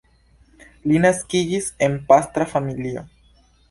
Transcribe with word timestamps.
Li 0.91 1.03
naskiĝis 1.05 1.71
en 1.91 2.01
pastra 2.11 2.53
familio. 2.57 3.09